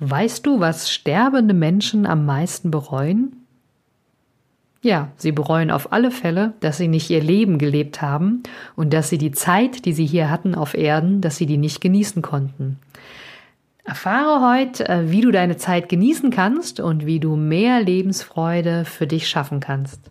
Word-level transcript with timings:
Weißt 0.00 0.46
du, 0.46 0.60
was 0.60 0.90
sterbende 0.90 1.52
Menschen 1.52 2.06
am 2.06 2.24
meisten 2.24 2.70
bereuen? 2.70 3.36
Ja, 4.82 5.12
sie 5.16 5.30
bereuen 5.30 5.70
auf 5.70 5.92
alle 5.92 6.10
Fälle, 6.10 6.54
dass 6.60 6.78
sie 6.78 6.88
nicht 6.88 7.10
ihr 7.10 7.22
Leben 7.22 7.58
gelebt 7.58 8.00
haben 8.00 8.42
und 8.76 8.94
dass 8.94 9.10
sie 9.10 9.18
die 9.18 9.30
Zeit, 9.30 9.84
die 9.84 9.92
sie 9.92 10.06
hier 10.06 10.30
hatten 10.30 10.54
auf 10.54 10.72
Erden, 10.72 11.20
dass 11.20 11.36
sie 11.36 11.44
die 11.44 11.58
nicht 11.58 11.82
genießen 11.82 12.22
konnten. 12.22 12.78
Erfahre 13.84 14.48
heute, 14.48 14.88
äh, 14.88 15.10
wie 15.10 15.20
du 15.20 15.30
deine 15.30 15.58
Zeit 15.58 15.90
genießen 15.90 16.30
kannst 16.30 16.80
und 16.80 17.04
wie 17.04 17.20
du 17.20 17.36
mehr 17.36 17.82
Lebensfreude 17.82 18.86
für 18.86 19.06
dich 19.06 19.28
schaffen 19.28 19.60
kannst. 19.60 20.10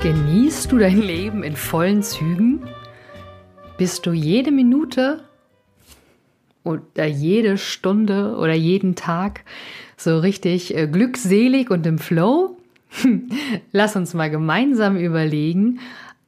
Genießt 0.00 0.70
du 0.70 0.78
dein 0.78 1.02
Leben 1.02 1.42
in 1.42 1.56
vollen 1.56 2.04
Zügen? 2.04 2.68
Bist 3.78 4.06
du 4.06 4.12
jede 4.12 4.52
Minute 4.52 5.24
oder 6.62 7.06
jede 7.06 7.58
Stunde 7.58 8.36
oder 8.36 8.54
jeden 8.54 8.94
Tag 8.94 9.44
so 9.96 10.20
richtig 10.20 10.76
äh, 10.76 10.86
glückselig 10.86 11.70
und 11.70 11.84
im 11.84 11.98
Flow? 11.98 12.58
Lass 13.72 13.96
uns 13.96 14.14
mal 14.14 14.30
gemeinsam 14.30 14.96
überlegen, 14.96 15.80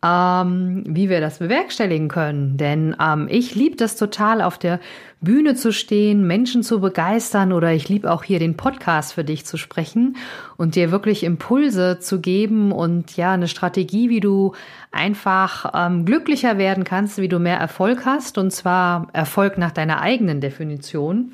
ähm, 0.03 0.83
wie 0.87 1.11
wir 1.11 1.21
das 1.21 1.39
bewerkstelligen 1.39 2.09
können. 2.09 2.57
Denn 2.57 2.97
ähm, 3.01 3.29
ich 3.31 3.55
liebe 3.55 3.77
das 3.77 3.97
total, 3.97 4.41
auf 4.41 4.57
der 4.57 4.81
Bühne 5.21 5.55
zu 5.55 5.73
stehen, 5.73 6.27
Menschen 6.27 6.63
zu 6.63 6.81
begeistern 6.81 7.53
oder 7.53 7.73
ich 7.73 7.91
liebe 7.91 8.11
auch 8.11 8.25
hier 8.25 8.39
den 8.39 8.57
Podcast 8.57 9.13
für 9.13 9.25
dich 9.25 9.45
zu 9.45 9.59
sprechen 9.59 10.17
und 10.57 10.75
dir 10.75 10.91
wirklich 10.91 11.23
Impulse 11.23 11.99
zu 11.99 12.21
geben 12.21 12.73
und 12.73 13.17
ja, 13.19 13.33
eine 13.33 13.49
Strategie, 13.49 14.09
wie 14.09 14.21
du 14.21 14.55
einfach 14.91 15.73
ähm, 15.75 16.07
glücklicher 16.07 16.57
werden 16.57 16.85
kannst, 16.85 17.19
wie 17.19 17.29
du 17.29 17.39
mehr 17.39 17.59
Erfolg 17.59 18.07
hast 18.07 18.39
und 18.39 18.51
zwar 18.51 19.09
Erfolg 19.13 19.59
nach 19.59 19.73
deiner 19.73 20.01
eigenen 20.01 20.41
Definition. 20.41 21.33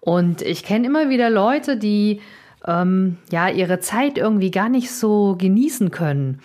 Und 0.00 0.42
ich 0.42 0.64
kenne 0.64 0.86
immer 0.86 1.10
wieder 1.10 1.30
Leute, 1.30 1.76
die 1.76 2.20
ähm, 2.66 3.18
ja 3.30 3.48
ihre 3.48 3.78
Zeit 3.78 4.18
irgendwie 4.18 4.50
gar 4.50 4.68
nicht 4.68 4.90
so 4.90 5.36
genießen 5.38 5.92
können 5.92 6.40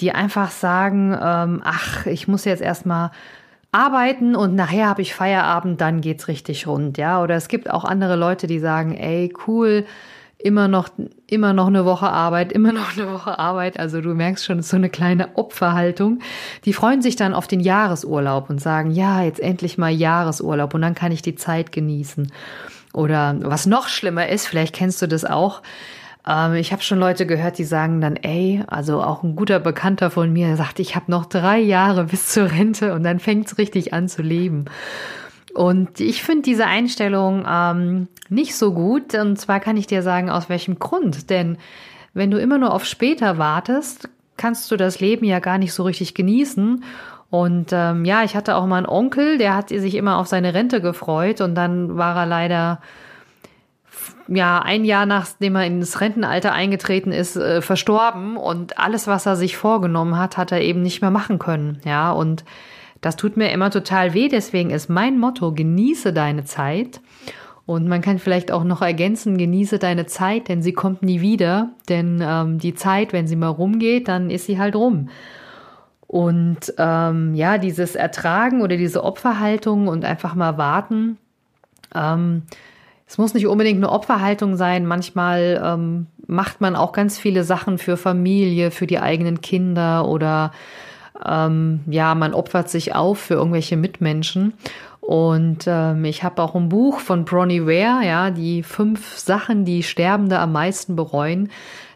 die 0.00 0.12
einfach 0.12 0.50
sagen, 0.50 1.16
ähm, 1.20 1.62
ach, 1.64 2.06
ich 2.06 2.28
muss 2.28 2.44
jetzt 2.44 2.62
erstmal 2.62 3.10
arbeiten 3.72 4.36
und 4.36 4.54
nachher 4.54 4.88
habe 4.88 5.02
ich 5.02 5.14
Feierabend, 5.14 5.80
dann 5.80 6.00
geht's 6.00 6.28
richtig 6.28 6.66
rund, 6.66 6.98
ja. 6.98 7.22
Oder 7.22 7.34
es 7.34 7.48
gibt 7.48 7.70
auch 7.70 7.84
andere 7.84 8.16
Leute, 8.16 8.46
die 8.46 8.58
sagen, 8.58 8.94
ey, 8.96 9.32
cool, 9.46 9.84
immer 10.38 10.68
noch, 10.68 10.88
immer 11.26 11.52
noch 11.52 11.66
eine 11.66 11.84
Woche 11.84 12.08
Arbeit, 12.08 12.52
immer 12.52 12.72
noch 12.72 12.96
eine 12.96 13.12
Woche 13.12 13.38
Arbeit. 13.38 13.78
Also 13.78 14.00
du 14.00 14.14
merkst 14.14 14.44
schon, 14.44 14.62
so 14.62 14.76
eine 14.76 14.88
kleine 14.88 15.36
Opferhaltung. 15.36 16.20
Die 16.64 16.72
freuen 16.72 17.02
sich 17.02 17.16
dann 17.16 17.34
auf 17.34 17.46
den 17.46 17.60
Jahresurlaub 17.60 18.50
und 18.50 18.60
sagen, 18.60 18.90
ja, 18.90 19.22
jetzt 19.22 19.40
endlich 19.40 19.78
mal 19.78 19.90
Jahresurlaub 19.90 20.74
und 20.74 20.82
dann 20.82 20.94
kann 20.94 21.12
ich 21.12 21.22
die 21.22 21.36
Zeit 21.36 21.72
genießen. 21.72 22.32
Oder 22.92 23.36
was 23.40 23.66
noch 23.66 23.88
schlimmer 23.88 24.28
ist, 24.28 24.46
vielleicht 24.46 24.74
kennst 24.74 25.02
du 25.02 25.06
das 25.06 25.26
auch, 25.26 25.60
ähm, 26.28 26.54
ich 26.54 26.72
habe 26.72 26.82
schon 26.82 26.98
Leute 26.98 27.26
gehört, 27.26 27.58
die 27.58 27.64
sagen 27.64 28.00
dann, 28.00 28.16
ey, 28.16 28.62
also 28.66 29.02
auch 29.02 29.22
ein 29.22 29.36
guter 29.36 29.60
Bekannter 29.60 30.10
von 30.10 30.32
mir 30.32 30.56
sagt, 30.56 30.80
ich 30.80 30.96
habe 30.96 31.10
noch 31.10 31.26
drei 31.26 31.58
Jahre 31.58 32.04
bis 32.04 32.28
zur 32.28 32.50
Rente 32.50 32.94
und 32.94 33.02
dann 33.02 33.18
fängt's 33.20 33.58
richtig 33.58 33.92
an 33.92 34.08
zu 34.08 34.22
leben. 34.22 34.66
Und 35.54 36.00
ich 36.00 36.22
finde 36.22 36.42
diese 36.42 36.66
Einstellung 36.66 37.46
ähm, 37.48 38.08
nicht 38.28 38.56
so 38.56 38.74
gut. 38.74 39.14
Und 39.14 39.38
zwar 39.38 39.58
kann 39.58 39.78
ich 39.78 39.86
dir 39.86 40.02
sagen, 40.02 40.28
aus 40.28 40.50
welchem 40.50 40.78
Grund. 40.78 41.30
Denn 41.30 41.56
wenn 42.12 42.30
du 42.30 42.38
immer 42.38 42.58
nur 42.58 42.74
auf 42.74 42.84
später 42.84 43.38
wartest, 43.38 44.10
kannst 44.36 44.70
du 44.70 44.76
das 44.76 45.00
Leben 45.00 45.24
ja 45.24 45.38
gar 45.38 45.56
nicht 45.56 45.72
so 45.72 45.84
richtig 45.84 46.14
genießen. 46.14 46.84
Und 47.30 47.70
ähm, 47.72 48.04
ja, 48.04 48.22
ich 48.22 48.36
hatte 48.36 48.56
auch 48.56 48.66
mal 48.66 48.76
einen 48.76 48.86
Onkel, 48.86 49.38
der 49.38 49.56
hat 49.56 49.70
sich 49.70 49.94
immer 49.94 50.18
auf 50.18 50.26
seine 50.26 50.54
Rente 50.54 50.80
gefreut 50.80 51.40
und 51.40 51.54
dann 51.54 51.96
war 51.96 52.16
er 52.16 52.26
leider 52.26 52.80
ja, 54.28 54.60
ein 54.60 54.84
Jahr 54.84 55.06
nachdem 55.06 55.56
er 55.56 55.66
ins 55.66 56.00
Rentenalter 56.00 56.52
eingetreten 56.52 57.12
ist, 57.12 57.36
äh, 57.36 57.62
verstorben 57.62 58.36
und 58.36 58.78
alles, 58.78 59.06
was 59.06 59.26
er 59.26 59.36
sich 59.36 59.56
vorgenommen 59.56 60.18
hat, 60.18 60.36
hat 60.36 60.52
er 60.52 60.60
eben 60.60 60.82
nicht 60.82 61.00
mehr 61.00 61.10
machen 61.10 61.38
können. 61.38 61.80
Ja, 61.84 62.12
und 62.12 62.44
das 63.00 63.16
tut 63.16 63.36
mir 63.36 63.50
immer 63.50 63.70
total 63.70 64.14
weh. 64.14 64.28
Deswegen 64.28 64.70
ist 64.70 64.88
mein 64.88 65.18
Motto, 65.18 65.52
genieße 65.52 66.12
deine 66.12 66.44
Zeit. 66.44 67.00
Und 67.66 67.88
man 67.88 68.00
kann 68.00 68.18
vielleicht 68.18 68.52
auch 68.52 68.62
noch 68.62 68.80
ergänzen, 68.80 69.38
genieße 69.38 69.78
deine 69.78 70.06
Zeit, 70.06 70.48
denn 70.48 70.62
sie 70.62 70.72
kommt 70.72 71.02
nie 71.02 71.20
wieder. 71.20 71.70
Denn 71.88 72.22
ähm, 72.24 72.58
die 72.58 72.74
Zeit, 72.74 73.12
wenn 73.12 73.26
sie 73.26 73.36
mal 73.36 73.48
rumgeht, 73.48 74.08
dann 74.08 74.30
ist 74.30 74.46
sie 74.46 74.58
halt 74.58 74.76
rum. 74.76 75.08
Und 76.06 76.72
ähm, 76.78 77.34
ja, 77.34 77.58
dieses 77.58 77.96
Ertragen 77.96 78.62
oder 78.62 78.76
diese 78.76 79.02
Opferhaltung 79.02 79.88
und 79.88 80.04
einfach 80.04 80.36
mal 80.36 80.56
warten, 80.56 81.18
ähm, 81.94 82.42
es 83.06 83.18
muss 83.18 83.34
nicht 83.34 83.46
unbedingt 83.46 83.78
eine 83.78 83.90
Opferhaltung 83.90 84.56
sein. 84.56 84.84
Manchmal 84.86 85.62
ähm, 85.64 86.06
macht 86.26 86.60
man 86.60 86.74
auch 86.74 86.92
ganz 86.92 87.18
viele 87.18 87.44
Sachen 87.44 87.78
für 87.78 87.96
Familie, 87.96 88.70
für 88.70 88.86
die 88.86 88.98
eigenen 88.98 89.40
Kinder 89.40 90.08
oder 90.08 90.52
ähm, 91.24 91.80
ja, 91.86 92.14
man 92.14 92.34
opfert 92.34 92.68
sich 92.68 92.94
auf 92.94 93.18
für 93.18 93.34
irgendwelche 93.34 93.76
Mitmenschen. 93.76 94.54
Und 95.00 95.66
ähm, 95.68 96.04
ich 96.04 96.24
habe 96.24 96.42
auch 96.42 96.56
ein 96.56 96.68
Buch 96.68 96.98
von 96.98 97.24
Bronnie 97.24 97.64
Ware, 97.64 98.04
ja, 98.04 98.30
die 98.32 98.64
fünf 98.64 99.16
Sachen, 99.16 99.64
die 99.64 99.84
Sterbende 99.84 100.40
am 100.40 100.50
meisten 100.50 100.96
bereuen. 100.96 101.50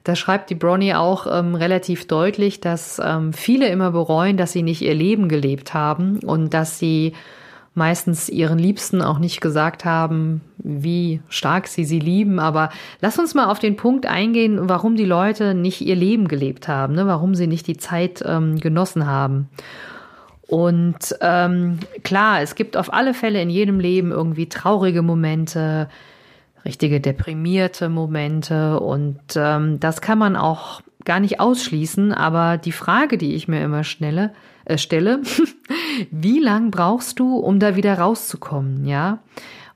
Da 0.04 0.14
schreibt 0.14 0.48
die 0.48 0.54
Bronnie 0.54 0.94
auch 0.94 1.26
ähm, 1.26 1.56
relativ 1.56 2.06
deutlich, 2.06 2.60
dass 2.60 3.00
ähm, 3.04 3.32
viele 3.32 3.68
immer 3.68 3.90
bereuen, 3.90 4.36
dass 4.36 4.52
sie 4.52 4.62
nicht 4.62 4.80
ihr 4.80 4.94
Leben 4.94 5.28
gelebt 5.28 5.74
haben 5.74 6.20
und 6.20 6.54
dass 6.54 6.78
sie 6.78 7.14
meistens 7.74 8.28
ihren 8.28 8.58
Liebsten 8.58 9.00
auch 9.00 9.18
nicht 9.18 9.40
gesagt 9.40 9.84
haben, 9.84 10.40
wie 10.58 11.20
stark 11.28 11.68
sie 11.68 11.84
sie 11.84 12.00
lieben. 12.00 12.38
Aber 12.40 12.70
lass 13.00 13.18
uns 13.18 13.34
mal 13.34 13.46
auf 13.46 13.58
den 13.58 13.76
Punkt 13.76 14.06
eingehen, 14.06 14.68
warum 14.68 14.96
die 14.96 15.04
Leute 15.04 15.54
nicht 15.54 15.80
ihr 15.80 15.96
Leben 15.96 16.28
gelebt 16.28 16.68
haben, 16.68 16.94
ne? 16.94 17.06
warum 17.06 17.34
sie 17.34 17.46
nicht 17.46 17.66
die 17.66 17.76
Zeit 17.76 18.22
ähm, 18.26 18.58
genossen 18.58 19.06
haben. 19.06 19.48
Und 20.50 21.16
ähm, 21.20 21.78
klar, 22.02 22.42
es 22.42 22.56
gibt 22.56 22.76
auf 22.76 22.92
alle 22.92 23.14
Fälle 23.14 23.40
in 23.40 23.50
jedem 23.50 23.78
Leben 23.78 24.10
irgendwie 24.10 24.48
traurige 24.48 25.00
Momente, 25.00 25.88
richtige 26.64 27.00
deprimierte 27.00 27.88
Momente 27.88 28.80
und 28.80 29.20
ähm, 29.36 29.78
das 29.78 30.00
kann 30.00 30.18
man 30.18 30.34
auch 30.34 30.82
gar 31.10 31.18
nicht 31.18 31.40
ausschließen. 31.40 32.12
Aber 32.14 32.56
die 32.56 32.70
Frage, 32.70 33.18
die 33.18 33.34
ich 33.34 33.48
mir 33.48 33.64
immer 33.64 33.82
schnelle, 33.82 34.32
äh, 34.64 34.78
stelle, 34.78 35.22
wie 36.12 36.38
lang 36.38 36.70
brauchst 36.70 37.18
du, 37.18 37.36
um 37.36 37.58
da 37.58 37.74
wieder 37.74 37.98
rauszukommen, 37.98 38.86
ja? 38.86 39.18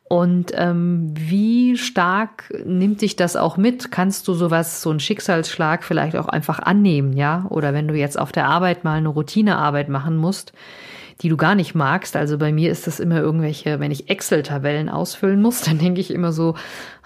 Und 0.04 0.52
ähm, 0.54 1.12
wie 1.18 1.76
stark 1.76 2.52
nimmt 2.64 3.00
dich 3.00 3.16
das 3.16 3.34
auch 3.34 3.56
mit? 3.56 3.90
Kannst 3.90 4.28
du 4.28 4.34
sowas, 4.34 4.80
so 4.80 4.90
einen 4.90 5.00
Schicksalsschlag 5.00 5.82
vielleicht 5.82 6.14
auch 6.14 6.28
einfach 6.28 6.60
annehmen, 6.60 7.14
ja? 7.14 7.46
Oder 7.48 7.74
wenn 7.74 7.88
du 7.88 7.94
jetzt 7.94 8.16
auf 8.16 8.30
der 8.30 8.46
Arbeit 8.46 8.84
mal 8.84 8.98
eine 8.98 9.08
Routinearbeit 9.08 9.88
machen 9.88 10.16
musst, 10.16 10.52
die 11.20 11.28
du 11.28 11.36
gar 11.36 11.54
nicht 11.54 11.74
magst. 11.74 12.16
Also 12.16 12.38
bei 12.38 12.52
mir 12.52 12.70
ist 12.70 12.86
das 12.86 13.00
immer 13.00 13.20
irgendwelche, 13.20 13.80
wenn 13.80 13.90
ich 13.90 14.10
Excel-Tabellen 14.10 14.88
ausfüllen 14.88 15.40
muss, 15.40 15.60
dann 15.64 15.78
denke 15.78 16.00
ich 16.00 16.10
immer 16.10 16.32
so, 16.32 16.54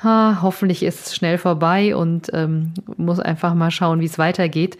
ha, 0.02 0.38
hoffentlich 0.43 0.82
ist 0.82 1.06
es 1.06 1.16
schnell 1.16 1.38
vorbei 1.38 1.94
und 1.94 2.31
ähm, 2.32 2.72
muss 2.96 3.20
einfach 3.20 3.55
mal 3.55 3.70
schauen, 3.70 4.00
wie 4.00 4.06
es 4.06 4.19
weitergeht. 4.19 4.78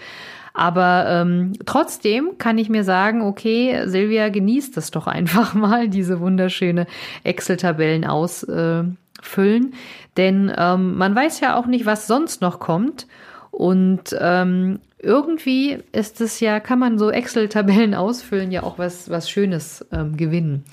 Aber 0.55 1.07
ähm, 1.09 1.53
trotzdem 1.67 2.37
kann 2.39 2.59
ich 2.59 2.69
mir 2.69 2.83
sagen, 2.83 3.23
okay, 3.23 3.83
Silvia, 3.87 4.29
genießt 4.29 4.77
das 4.77 4.91
doch 4.91 5.07
einfach 5.07 5.55
mal, 5.55 5.89
diese 5.89 6.19
wunderschöne 6.19 6.87
Excel-Tabellen 7.23 8.05
ausfüllen. 8.05 9.75
Denn 10.17 10.53
ähm, 10.57 10.97
man 10.97 11.15
weiß 11.15 11.39
ja 11.41 11.57
auch 11.57 11.67
nicht, 11.67 11.87
was 11.87 12.09
sonst 12.09 12.41
noch 12.41 12.59
kommt. 12.59 13.07
Und 13.53 14.17
ähm, 14.21 14.81
irgendwie 14.99 15.79
ist 15.93 16.21
es 16.21 16.41
ja, 16.41 16.61
kann 16.61 16.79
man 16.79 16.99
so 16.99 17.11
Excel-Tabellen 17.11 17.95
ausfüllen, 17.95 18.51
ja 18.51 18.63
auch 18.63 18.79
was, 18.79 19.11
was 19.11 19.31
Schönes 19.31 19.87
ähm, 19.93 20.17
gewinnen. 20.17 20.65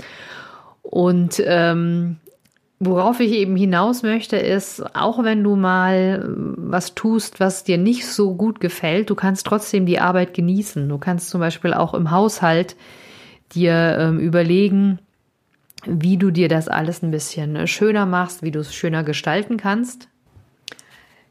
Und 0.81 1.41
ähm, 1.45 2.17
worauf 2.79 3.19
ich 3.19 3.31
eben 3.31 3.55
hinaus 3.55 4.03
möchte, 4.03 4.37
ist, 4.37 4.83
auch 4.95 5.23
wenn 5.23 5.43
du 5.43 5.55
mal 5.55 6.25
was 6.57 6.95
tust, 6.95 7.39
was 7.39 7.63
dir 7.63 7.77
nicht 7.77 8.07
so 8.07 8.35
gut 8.35 8.59
gefällt, 8.59 9.09
du 9.09 9.15
kannst 9.15 9.45
trotzdem 9.45 9.85
die 9.85 9.99
Arbeit 9.99 10.33
genießen. 10.33 10.87
Du 10.89 10.97
kannst 10.97 11.29
zum 11.29 11.39
Beispiel 11.39 11.73
auch 11.73 11.93
im 11.93 12.11
Haushalt 12.11 12.75
dir 13.53 13.97
ähm, 13.99 14.19
überlegen, 14.19 14.99
wie 15.85 16.17
du 16.17 16.31
dir 16.31 16.49
das 16.49 16.67
alles 16.67 17.03
ein 17.03 17.11
bisschen 17.11 17.67
schöner 17.67 18.05
machst, 18.05 18.41
wie 18.41 18.51
du 18.51 18.59
es 18.59 18.73
schöner 18.73 19.03
gestalten 19.03 19.57
kannst. 19.57 20.09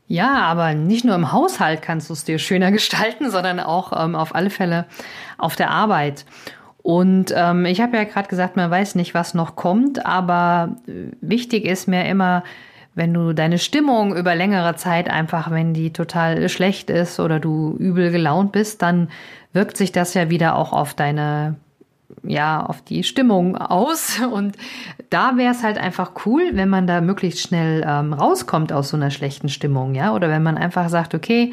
Ja, 0.06 0.42
aber 0.42 0.74
nicht 0.74 1.04
nur 1.04 1.14
im 1.14 1.32
Haushalt 1.32 1.80
kannst 1.80 2.10
du 2.10 2.12
es 2.12 2.24
dir 2.24 2.38
schöner 2.38 2.70
gestalten, 2.72 3.30
sondern 3.30 3.60
auch 3.60 3.92
ähm, 4.04 4.14
auf 4.14 4.34
alle 4.34 4.50
Fälle 4.50 4.86
auf 5.38 5.56
der 5.56 5.70
Arbeit. 5.70 6.24
Und 6.82 7.32
ähm, 7.34 7.64
ich 7.64 7.80
habe 7.80 7.96
ja 7.96 8.04
gerade 8.04 8.28
gesagt, 8.28 8.56
man 8.56 8.70
weiß 8.70 8.94
nicht, 8.94 9.14
was 9.14 9.32
noch 9.32 9.56
kommt, 9.56 10.04
aber 10.04 10.76
wichtig 11.22 11.64
ist 11.64 11.88
mir 11.88 12.04
immer, 12.04 12.44
wenn 12.94 13.14
du 13.14 13.32
deine 13.32 13.58
Stimmung 13.58 14.14
über 14.14 14.34
längere 14.34 14.76
Zeit 14.76 15.08
einfach, 15.08 15.50
wenn 15.50 15.72
die 15.72 15.92
total 15.92 16.46
schlecht 16.48 16.90
ist 16.90 17.18
oder 17.18 17.40
du 17.40 17.74
übel 17.78 18.10
gelaunt 18.10 18.52
bist, 18.52 18.82
dann 18.82 19.08
wirkt 19.54 19.78
sich 19.78 19.92
das 19.92 20.12
ja 20.12 20.30
wieder 20.30 20.56
auch 20.56 20.72
auf 20.72 20.92
deine 20.92 21.56
ja, 22.22 22.64
auf 22.64 22.82
die 22.82 23.04
Stimmung 23.04 23.56
aus. 23.56 24.20
Und 24.32 24.56
da 25.10 25.36
wäre 25.36 25.52
es 25.52 25.62
halt 25.62 25.78
einfach 25.78 26.12
cool, 26.26 26.50
wenn 26.52 26.68
man 26.68 26.86
da 26.86 27.00
möglichst 27.00 27.40
schnell 27.40 27.84
ähm, 27.86 28.12
rauskommt 28.12 28.72
aus 28.72 28.90
so 28.90 28.96
einer 28.96 29.10
schlechten 29.10 29.48
Stimmung, 29.48 29.94
ja. 29.94 30.14
Oder 30.14 30.28
wenn 30.28 30.42
man 30.42 30.56
einfach 30.56 30.88
sagt, 30.88 31.14
okay, 31.14 31.52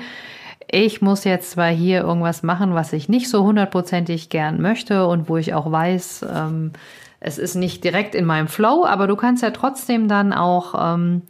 ich 0.69 1.01
muss 1.01 1.23
jetzt 1.25 1.51
zwar 1.51 1.69
hier 1.69 2.01
irgendwas 2.01 2.43
machen, 2.43 2.73
was 2.73 2.93
ich 2.93 3.09
nicht 3.09 3.29
so 3.29 3.43
hundertprozentig 3.43 4.29
gern 4.29 4.61
möchte 4.61 5.05
und 5.05 5.27
wo 5.27 5.37
ich 5.37 5.53
auch 5.53 5.69
weiß, 5.69 6.25
ähm, 6.33 6.71
es 7.19 7.37
ist 7.37 7.55
nicht 7.55 7.83
direkt 7.83 8.15
in 8.15 8.25
meinem 8.25 8.47
Flow, 8.47 8.85
aber 8.85 9.07
du 9.07 9.15
kannst 9.15 9.43
ja 9.43 9.51
trotzdem 9.51 10.07
dann 10.07 10.33
auch 10.33 10.95
ähm, 10.95 11.23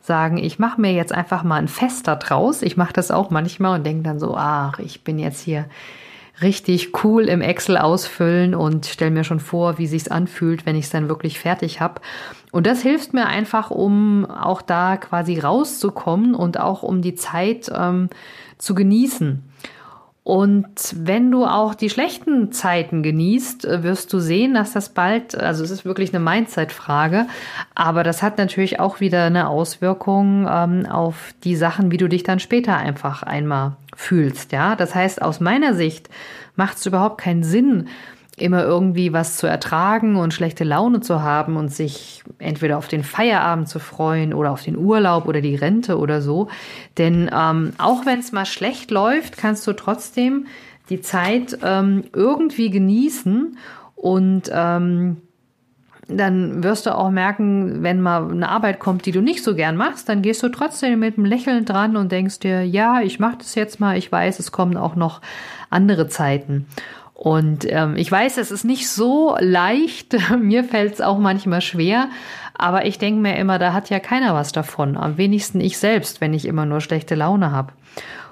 sagen, 0.00 0.36
ich 0.36 0.58
mache 0.58 0.80
mir 0.80 0.92
jetzt 0.92 1.12
einfach 1.12 1.42
mal 1.42 1.56
ein 1.56 1.68
Fest 1.68 2.08
da 2.08 2.16
draus. 2.16 2.62
Ich 2.62 2.76
mache 2.76 2.92
das 2.92 3.10
auch 3.10 3.30
manchmal 3.30 3.78
und 3.78 3.86
denke 3.86 4.02
dann 4.02 4.18
so, 4.18 4.36
ach, 4.36 4.78
ich 4.78 5.04
bin 5.04 5.18
jetzt 5.18 5.40
hier 5.40 5.66
richtig 6.42 7.04
cool 7.04 7.28
im 7.28 7.40
Excel 7.40 7.76
ausfüllen 7.76 8.54
und 8.54 8.86
stelle 8.86 9.10
mir 9.10 9.24
schon 9.24 9.40
vor, 9.40 9.78
wie 9.78 9.86
sich's 9.86 10.08
anfühlt, 10.08 10.66
wenn 10.66 10.76
ich 10.76 10.86
es 10.86 10.90
dann 10.90 11.08
wirklich 11.08 11.38
fertig 11.38 11.80
habe. 11.80 12.00
Und 12.52 12.66
das 12.66 12.82
hilft 12.82 13.12
mir 13.12 13.26
einfach, 13.26 13.70
um 13.70 14.26
auch 14.26 14.62
da 14.62 14.96
quasi 14.96 15.38
rauszukommen 15.38 16.34
und 16.34 16.58
auch 16.58 16.82
um 16.82 17.02
die 17.02 17.14
Zeit 17.14 17.70
ähm, 17.74 18.08
zu 18.56 18.74
genießen. 18.74 19.42
Und 20.28 20.94
wenn 20.94 21.30
du 21.30 21.46
auch 21.46 21.74
die 21.74 21.88
schlechten 21.88 22.52
Zeiten 22.52 23.02
genießt, 23.02 23.64
äh, 23.64 23.82
wirst 23.82 24.12
du 24.12 24.18
sehen, 24.18 24.52
dass 24.52 24.74
das 24.74 24.90
bald, 24.90 25.34
also 25.34 25.64
es 25.64 25.70
ist 25.70 25.86
wirklich 25.86 26.14
eine 26.14 26.22
Mindset-Frage, 26.22 27.26
aber 27.74 28.04
das 28.04 28.22
hat 28.22 28.36
natürlich 28.36 28.78
auch 28.78 29.00
wieder 29.00 29.24
eine 29.24 29.48
Auswirkung 29.48 30.46
ähm, 30.46 30.84
auf 30.84 31.32
die 31.44 31.56
Sachen, 31.56 31.90
wie 31.90 31.96
du 31.96 32.08
dich 32.08 32.24
dann 32.24 32.40
später 32.40 32.76
einfach 32.76 33.22
einmal 33.22 33.76
fühlst. 33.96 34.52
Ja, 34.52 34.76
das 34.76 34.94
heißt, 34.94 35.22
aus 35.22 35.40
meiner 35.40 35.72
Sicht 35.72 36.10
macht 36.56 36.76
es 36.76 36.84
überhaupt 36.84 37.22
keinen 37.22 37.42
Sinn, 37.42 37.88
immer 38.42 38.62
irgendwie 38.62 39.12
was 39.12 39.36
zu 39.36 39.46
ertragen 39.46 40.16
und 40.16 40.34
schlechte 40.34 40.64
Laune 40.64 41.00
zu 41.00 41.22
haben 41.22 41.56
und 41.56 41.72
sich 41.72 42.22
entweder 42.38 42.78
auf 42.78 42.88
den 42.88 43.04
Feierabend 43.04 43.68
zu 43.68 43.78
freuen 43.78 44.34
oder 44.34 44.50
auf 44.50 44.62
den 44.62 44.76
Urlaub 44.76 45.26
oder 45.26 45.40
die 45.40 45.56
Rente 45.56 45.98
oder 45.98 46.22
so. 46.22 46.48
Denn 46.96 47.30
ähm, 47.32 47.72
auch 47.78 48.06
wenn 48.06 48.20
es 48.20 48.32
mal 48.32 48.46
schlecht 48.46 48.90
läuft, 48.90 49.36
kannst 49.36 49.66
du 49.66 49.72
trotzdem 49.72 50.46
die 50.90 51.00
Zeit 51.00 51.58
ähm, 51.62 52.04
irgendwie 52.14 52.70
genießen 52.70 53.56
und 53.94 54.50
ähm, 54.52 55.18
dann 56.08 56.62
wirst 56.64 56.86
du 56.86 56.94
auch 56.94 57.10
merken, 57.10 57.82
wenn 57.82 58.00
mal 58.00 58.30
eine 58.30 58.48
Arbeit 58.48 58.78
kommt, 58.78 59.04
die 59.04 59.12
du 59.12 59.20
nicht 59.20 59.44
so 59.44 59.54
gern 59.54 59.76
machst, 59.76 60.08
dann 60.08 60.22
gehst 60.22 60.42
du 60.42 60.48
trotzdem 60.48 61.00
mit 61.00 61.18
einem 61.18 61.26
Lächeln 61.26 61.66
dran 61.66 61.96
und 61.96 62.10
denkst 62.10 62.38
dir, 62.40 62.64
ja, 62.64 63.02
ich 63.02 63.20
mache 63.20 63.36
das 63.38 63.54
jetzt 63.54 63.78
mal, 63.78 63.98
ich 63.98 64.10
weiß, 64.10 64.38
es 64.38 64.50
kommen 64.50 64.78
auch 64.78 64.96
noch 64.96 65.20
andere 65.68 66.08
Zeiten. 66.08 66.66
Und 67.18 67.66
ähm, 67.68 67.96
ich 67.96 68.12
weiß, 68.12 68.38
es 68.38 68.52
ist 68.52 68.62
nicht 68.62 68.88
so 68.88 69.36
leicht. 69.40 70.16
Mir 70.38 70.62
fällt 70.62 70.94
es 70.94 71.00
auch 71.00 71.18
manchmal 71.18 71.60
schwer. 71.60 72.10
Aber 72.54 72.86
ich 72.86 72.98
denke 72.98 73.20
mir 73.20 73.36
immer, 73.36 73.58
da 73.58 73.72
hat 73.72 73.90
ja 73.90 73.98
keiner 73.98 74.34
was 74.34 74.52
davon. 74.52 74.96
Am 74.96 75.16
wenigsten 75.16 75.60
ich 75.60 75.78
selbst, 75.78 76.20
wenn 76.20 76.32
ich 76.32 76.44
immer 76.44 76.64
nur 76.64 76.80
schlechte 76.80 77.16
Laune 77.16 77.50
habe. 77.50 77.72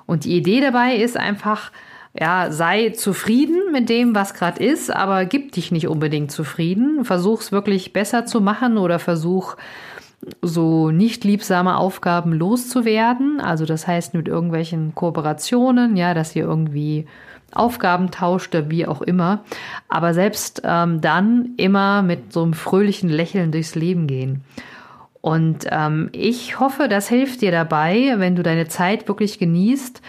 Und 0.06 0.24
die 0.24 0.36
Idee 0.36 0.60
dabei 0.60 0.94
ist 0.94 1.16
einfach, 1.16 1.72
ja, 2.16 2.52
sei 2.52 2.90
zufrieden 2.90 3.72
mit 3.72 3.88
dem, 3.88 4.14
was 4.14 4.34
gerade 4.34 4.62
ist, 4.62 4.94
aber 4.94 5.24
gib 5.24 5.50
dich 5.50 5.72
nicht 5.72 5.88
unbedingt 5.88 6.30
zufrieden. 6.30 7.04
Versuch's 7.04 7.50
wirklich 7.50 7.92
besser 7.92 8.24
zu 8.24 8.40
machen 8.40 8.78
oder 8.78 9.00
versuch 9.00 9.56
so 10.42 10.92
nicht 10.92 11.24
liebsame 11.24 11.76
Aufgaben 11.76 12.32
loszuwerden. 12.32 13.40
Also 13.40 13.64
das 13.64 13.88
heißt 13.88 14.14
mit 14.14 14.28
irgendwelchen 14.28 14.94
Kooperationen, 14.94 15.96
ja, 15.96 16.14
dass 16.14 16.36
ihr 16.36 16.44
irgendwie 16.44 17.06
Aufgaben 17.52 18.10
tauschte, 18.10 18.70
wie 18.70 18.86
auch 18.86 19.02
immer. 19.02 19.44
Aber 19.88 20.14
selbst 20.14 20.62
ähm, 20.64 21.00
dann 21.00 21.50
immer 21.56 22.02
mit 22.02 22.32
so 22.32 22.42
einem 22.42 22.54
fröhlichen 22.54 23.08
Lächeln 23.08 23.52
durchs 23.52 23.74
Leben 23.74 24.06
gehen. 24.06 24.44
Und 25.20 25.66
ähm, 25.70 26.08
ich 26.12 26.60
hoffe, 26.60 26.88
das 26.88 27.08
hilft 27.08 27.40
dir 27.40 27.50
dabei, 27.50 28.14
wenn 28.18 28.36
du 28.36 28.42
deine 28.42 28.68
Zeit 28.68 29.08
wirklich 29.08 29.38
genießt, 29.38 30.00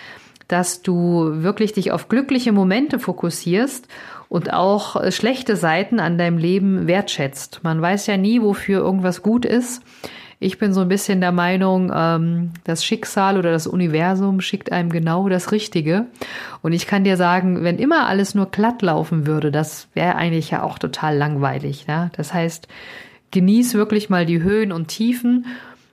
dass 0.47 0.81
du 0.81 1.41
wirklich 1.43 1.73
dich 1.73 1.91
auf 1.91 2.07
glückliche 2.07 2.51
Momente 2.51 2.99
fokussierst 2.99 3.87
und 4.29 4.53
auch 4.53 4.95
äh, 4.95 5.11
schlechte 5.11 5.55
Seiten 5.55 5.99
an 5.99 6.17
deinem 6.17 6.37
Leben 6.37 6.87
wertschätzt. 6.87 7.61
Man 7.63 7.81
weiß 7.81 8.07
ja 8.07 8.17
nie, 8.17 8.41
wofür 8.41 8.79
irgendwas 8.79 9.23
gut 9.23 9.45
ist. 9.45 9.81
Ich 10.39 10.59
bin 10.59 10.71
so 10.71 10.81
ein 10.81 10.87
bisschen 10.87 11.19
der 11.19 11.31
Meinung, 11.31 11.91
ähm, 11.93 12.51
das 12.63 12.85
Schicksal 12.85 13.37
oder 13.39 13.51
das 13.51 13.65
Universum 13.65 14.39
schickt 14.39 14.71
einem 14.71 14.91
genau 14.91 15.29
das 15.29 15.51
Richtige. 15.51 16.05
Und 16.61 16.73
ich 16.73 16.85
kann 16.85 17.03
dir 17.03 17.17
sagen, 17.17 17.63
wenn 17.63 17.79
immer 17.79 18.07
alles 18.07 18.35
nur 18.35 18.45
glatt 18.45 18.83
laufen 18.83 19.25
würde, 19.25 19.51
das 19.51 19.87
wäre 19.95 20.15
eigentlich 20.15 20.51
ja 20.51 20.61
auch 20.61 20.77
total 20.77 21.17
langweilig. 21.17 21.87
Ne? 21.87 22.11
Das 22.15 22.35
heißt, 22.35 22.67
genieß 23.31 23.73
wirklich 23.73 24.09
mal 24.09 24.27
die 24.27 24.43
Höhen 24.43 24.71
und 24.71 24.89
Tiefen. 24.89 25.47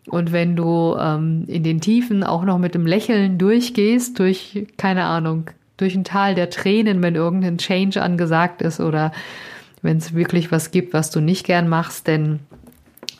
Und 0.08 0.32
wenn 0.32 0.56
du 0.56 0.94
ähm, 1.00 1.44
in 1.46 1.62
den 1.62 1.80
Tiefen 1.80 2.22
auch 2.22 2.44
noch 2.44 2.58
mit 2.58 2.74
dem 2.74 2.86
Lächeln 2.86 3.38
durchgehst, 3.38 4.18
durch, 4.18 4.66
keine 4.76 5.04
Ahnung, 5.04 5.50
durch 5.78 5.94
ein 5.94 6.04
Tal 6.04 6.34
der 6.34 6.50
Tränen, 6.50 7.02
wenn 7.02 7.14
irgendein 7.14 7.56
Change 7.56 8.02
angesagt 8.02 8.60
ist 8.60 8.80
oder 8.80 9.12
wenn 9.80 9.96
es 9.96 10.14
wirklich 10.14 10.52
was 10.52 10.70
gibt, 10.70 10.92
was 10.92 11.10
du 11.10 11.20
nicht 11.20 11.46
gern 11.46 11.68
machst, 11.68 12.06
denn 12.06 12.40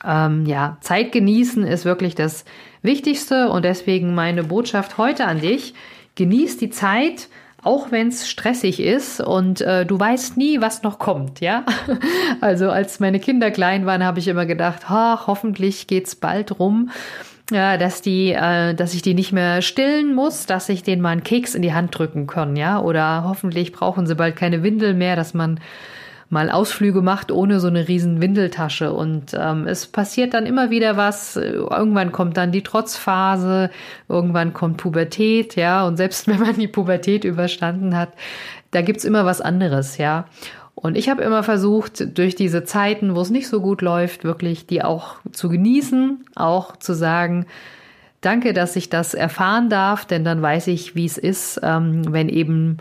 ähm, 0.04 0.46
ja, 0.46 0.78
Zeit 0.80 1.12
genießen 1.12 1.64
ist 1.64 1.84
wirklich 1.84 2.14
das 2.14 2.44
Wichtigste 2.82 3.50
und 3.50 3.64
deswegen 3.64 4.14
meine 4.14 4.44
Botschaft 4.44 4.98
heute 4.98 5.26
an 5.26 5.40
dich. 5.40 5.74
Genieß 6.16 6.58
die 6.58 6.70
Zeit, 6.70 7.28
auch 7.62 7.90
wenn 7.90 8.08
es 8.08 8.28
stressig 8.28 8.80
ist 8.80 9.20
und 9.20 9.62
äh, 9.62 9.86
du 9.86 9.98
weißt 9.98 10.36
nie, 10.36 10.60
was 10.60 10.82
noch 10.82 10.98
kommt, 10.98 11.40
ja. 11.40 11.64
Also 12.40 12.70
als 12.70 13.00
meine 13.00 13.20
Kinder 13.20 13.50
klein 13.50 13.86
waren, 13.86 14.04
habe 14.04 14.18
ich 14.18 14.28
immer 14.28 14.44
gedacht, 14.44 14.90
hoffentlich 14.90 15.86
geht's 15.86 16.14
bald 16.14 16.58
rum. 16.58 16.90
Ja, 17.50 17.76
dass 17.76 18.00
die, 18.00 18.32
äh, 18.32 18.74
dass 18.74 18.94
ich 18.94 19.02
die 19.02 19.12
nicht 19.12 19.32
mehr 19.32 19.60
stillen 19.60 20.14
muss, 20.14 20.46
dass 20.46 20.68
ich 20.70 20.82
denen 20.82 21.02
mal 21.02 21.10
einen 21.10 21.24
Keks 21.24 21.54
in 21.54 21.60
die 21.60 21.74
Hand 21.74 21.96
drücken 21.96 22.26
kann, 22.26 22.56
ja, 22.56 22.80
oder 22.80 23.24
hoffentlich 23.24 23.72
brauchen 23.72 24.06
sie 24.06 24.14
bald 24.14 24.36
keine 24.36 24.62
Windel 24.62 24.94
mehr, 24.94 25.14
dass 25.14 25.34
man 25.34 25.60
mal 26.34 26.50
Ausflüge 26.50 27.00
macht 27.00 27.32
ohne 27.32 27.60
so 27.60 27.68
eine 27.68 27.88
riesen 27.88 28.20
Windeltasche. 28.20 28.92
Und 28.92 29.32
ähm, 29.38 29.66
es 29.66 29.86
passiert 29.86 30.34
dann 30.34 30.44
immer 30.44 30.68
wieder 30.68 30.98
was. 30.98 31.36
Irgendwann 31.36 32.12
kommt 32.12 32.36
dann 32.36 32.52
die 32.52 32.62
Trotzphase, 32.62 33.70
irgendwann 34.08 34.52
kommt 34.52 34.76
Pubertät, 34.76 35.56
ja. 35.56 35.86
Und 35.86 35.96
selbst 35.96 36.28
wenn 36.28 36.40
man 36.40 36.56
die 36.56 36.68
Pubertät 36.68 37.24
überstanden 37.24 37.96
hat, 37.96 38.10
da 38.72 38.82
gibt's 38.82 39.04
immer 39.04 39.24
was 39.24 39.40
anderes, 39.40 39.96
ja. 39.96 40.26
Und 40.74 40.96
ich 40.98 41.08
habe 41.08 41.22
immer 41.22 41.44
versucht, 41.44 42.18
durch 42.18 42.34
diese 42.34 42.64
Zeiten, 42.64 43.14
wo 43.14 43.20
es 43.20 43.30
nicht 43.30 43.48
so 43.48 43.60
gut 43.60 43.80
läuft, 43.80 44.24
wirklich 44.24 44.66
die 44.66 44.82
auch 44.82 45.16
zu 45.30 45.48
genießen, 45.48 46.26
auch 46.34 46.76
zu 46.76 46.94
sagen, 46.94 47.46
danke, 48.20 48.52
dass 48.52 48.74
ich 48.74 48.90
das 48.90 49.14
erfahren 49.14 49.70
darf, 49.70 50.04
denn 50.04 50.24
dann 50.24 50.42
weiß 50.42 50.66
ich, 50.66 50.96
wie 50.96 51.06
es 51.06 51.16
ist, 51.16 51.60
ähm, 51.62 52.12
wenn 52.12 52.28
eben 52.28 52.78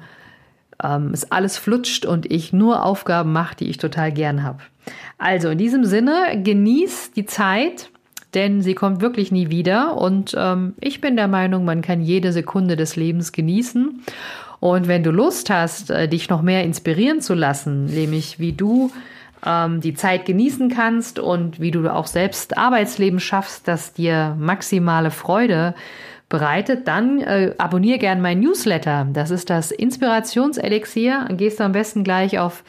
ähm, 0.81 1.11
es 1.13 1.31
alles 1.31 1.57
flutscht 1.57 2.05
und 2.05 2.31
ich 2.31 2.53
nur 2.53 2.85
Aufgaben 2.85 3.31
mache, 3.31 3.55
die 3.55 3.69
ich 3.69 3.77
total 3.77 4.11
gern 4.11 4.43
habe. 4.43 4.59
Also 5.17 5.49
in 5.49 5.57
diesem 5.57 5.85
Sinne, 5.85 6.41
genieß 6.43 7.11
die 7.11 7.25
Zeit, 7.25 7.89
denn 8.33 8.61
sie 8.61 8.73
kommt 8.73 9.01
wirklich 9.01 9.31
nie 9.31 9.49
wieder. 9.49 9.97
Und 9.97 10.35
ähm, 10.37 10.73
ich 10.79 11.01
bin 11.01 11.15
der 11.15 11.27
Meinung, 11.27 11.65
man 11.65 11.81
kann 11.81 12.01
jede 12.01 12.31
Sekunde 12.31 12.75
des 12.75 12.95
Lebens 12.95 13.31
genießen. 13.31 14.01
Und 14.59 14.87
wenn 14.87 15.03
du 15.03 15.11
Lust 15.11 15.49
hast, 15.49 15.89
äh, 15.91 16.07
dich 16.07 16.29
noch 16.29 16.41
mehr 16.41 16.63
inspirieren 16.63 17.21
zu 17.21 17.33
lassen, 17.33 17.85
nämlich 17.85 18.39
wie 18.39 18.53
du 18.53 18.91
ähm, 19.45 19.81
die 19.81 19.93
Zeit 19.93 20.25
genießen 20.25 20.69
kannst 20.69 21.19
und 21.19 21.59
wie 21.59 21.71
du 21.71 21.87
auch 21.93 22.07
selbst 22.07 22.57
Arbeitsleben 22.57 23.19
schaffst, 23.19 23.67
das 23.67 23.93
dir 23.93 24.35
maximale 24.39 25.11
Freude 25.11 25.75
bereitet, 26.33 26.87
dann 26.87 27.21
äh, 27.21 27.53
abonniere 27.59 27.99
gern 27.99 28.19
mein 28.19 28.39
Newsletter. 28.39 29.07
Das 29.13 29.29
ist 29.29 29.51
das 29.51 29.69
Inspirationselixier. 29.69 31.27
Gehst 31.37 31.59
du 31.59 31.63
am 31.63 31.73
besten 31.73 32.03
gleich 32.03 32.39
auf 32.39 32.63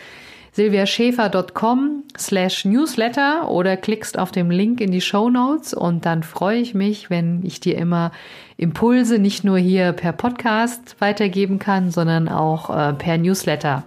silviaschäfer.com 0.53 2.03
slash 2.19 2.67
newsletter 2.67 3.51
oder 3.51 3.79
klickst 3.79 4.19
auf 4.19 4.33
den 4.33 4.51
Link 4.51 4.83
in 4.83 4.93
die 4.93 5.01
Show 5.01 5.31
Notes 5.31 5.73
und 5.73 6.05
dann 6.05 6.23
freue 6.23 6.59
ich 6.59 6.75
mich, 6.75 7.09
wenn 7.09 7.43
ich 7.43 7.59
dir 7.59 7.79
immer 7.79 8.13
Impulse 8.59 9.19
nicht 9.19 9.45
nur 9.45 9.57
hier 9.57 9.93
per 9.93 10.13
Podcast 10.13 10.97
weitergeben 11.01 11.59
kann, 11.59 11.91
sondern 11.91 12.29
auch 12.29 12.69
äh, 12.69 12.93
per 12.93 13.17
Newsletter. 13.17 13.83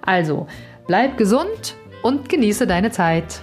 Also, 0.00 0.46
bleib 0.86 1.18
gesund 1.18 1.74
und 2.02 2.28
genieße 2.28 2.68
deine 2.68 2.92
Zeit. 2.92 3.42